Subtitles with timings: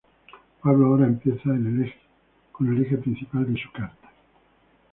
[0.63, 1.43] Pablo ahora empieza
[2.51, 4.09] con el eje principal de su carta.